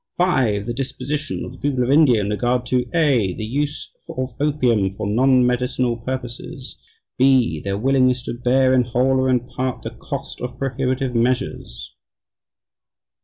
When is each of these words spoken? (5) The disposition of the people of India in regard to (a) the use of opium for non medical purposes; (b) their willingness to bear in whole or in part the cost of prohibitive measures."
(5) 0.17 0.65
The 0.65 0.73
disposition 0.73 1.45
of 1.45 1.51
the 1.51 1.59
people 1.59 1.83
of 1.83 1.91
India 1.91 2.21
in 2.21 2.31
regard 2.31 2.65
to 2.65 2.89
(a) 2.91 3.35
the 3.35 3.45
use 3.45 3.91
of 4.09 4.33
opium 4.39 4.93
for 4.95 5.05
non 5.05 5.45
medical 5.45 5.95
purposes; 5.95 6.75
(b) 7.19 7.61
their 7.61 7.77
willingness 7.77 8.23
to 8.23 8.33
bear 8.33 8.73
in 8.73 8.81
whole 8.83 9.19
or 9.19 9.29
in 9.29 9.41
part 9.41 9.83
the 9.83 9.91
cost 9.91 10.41
of 10.41 10.57
prohibitive 10.57 11.13
measures." 11.13 11.93